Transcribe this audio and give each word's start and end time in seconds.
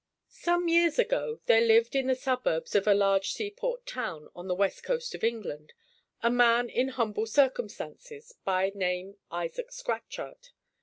SOME 0.29 0.67
years 0.67 0.97
ago 0.97 1.41
there 1.45 1.61
lived 1.61 1.95
in 1.95 2.07
the 2.07 2.15
suburbs 2.15 2.73
of 2.73 2.87
a 2.87 2.93
large 2.95 3.33
seaport 3.33 3.85
town 3.85 4.29
on 4.35 4.47
the 4.47 4.55
west 4.55 4.83
coast 4.83 5.13
of 5.13 5.23
England 5.23 5.73
a 6.23 6.31
man 6.31 6.71
in 6.71 6.87
humble 6.87 7.27
circumstances, 7.27 8.33
by 8.43 8.71
name 8.73 9.17
Isaac 9.29 9.71
Scatchard. 9.71 10.49